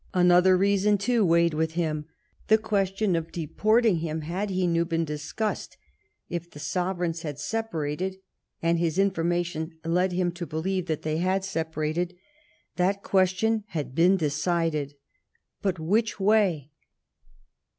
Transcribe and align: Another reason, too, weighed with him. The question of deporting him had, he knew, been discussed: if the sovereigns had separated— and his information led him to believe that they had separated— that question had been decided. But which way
Another 0.15 0.57
reason, 0.57 0.97
too, 0.97 1.23
weighed 1.23 1.53
with 1.53 1.73
him. 1.73 2.05
The 2.47 2.57
question 2.57 3.15
of 3.15 3.31
deporting 3.31 3.97
him 3.97 4.21
had, 4.21 4.49
he 4.49 4.65
knew, 4.65 4.83
been 4.83 5.05
discussed: 5.05 5.77
if 6.27 6.49
the 6.49 6.57
sovereigns 6.57 7.21
had 7.21 7.37
separated— 7.37 8.17
and 8.63 8.79
his 8.79 8.97
information 8.97 9.75
led 9.85 10.11
him 10.11 10.31
to 10.31 10.47
believe 10.47 10.87
that 10.87 11.03
they 11.03 11.17
had 11.17 11.45
separated— 11.45 12.15
that 12.77 13.03
question 13.03 13.63
had 13.67 13.93
been 13.93 14.17
decided. 14.17 14.95
But 15.61 15.77
which 15.77 16.19
way 16.19 16.71